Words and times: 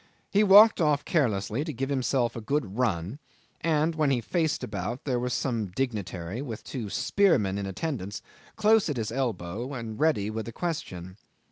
He 0.31 0.43
walked 0.43 0.81
off 0.81 1.05
carelessly 1.05 1.63
to 1.63 1.71
give 1.71 1.89
himself 1.91 2.35
a 2.35 2.41
good 2.41 2.75
run, 2.79 3.19
and 3.63 3.93
when 3.93 4.09
he 4.09 4.19
faced 4.19 4.63
about 4.63 5.05
there 5.05 5.19
was 5.19 5.31
some 5.31 5.67
dignitary, 5.67 6.41
with 6.41 6.63
two 6.63 6.89
spearmen 6.89 7.59
in 7.59 7.67
attendance, 7.67 8.23
close 8.55 8.89
at 8.89 8.97
his 8.97 9.11
elbow 9.11 9.69
ready 9.83 10.31
with 10.31 10.47
a 10.47 10.51
question. 10.51 11.17